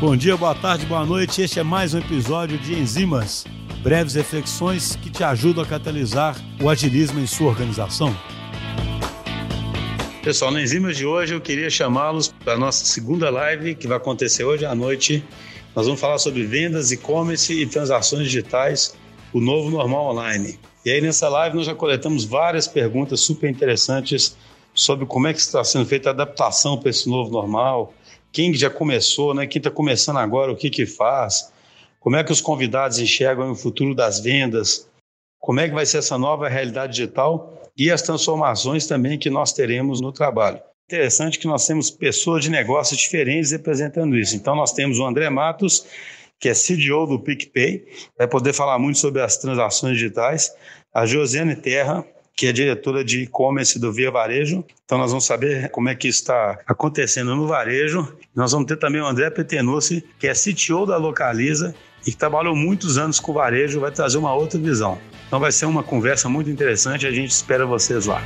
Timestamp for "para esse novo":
26.76-27.30